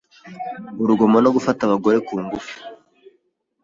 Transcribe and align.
urugomo 0.81 1.17
no 1.23 1.29
gufata 1.35 1.61
abagore 1.63 1.97
ku 2.07 2.13
ngufu 2.23 2.55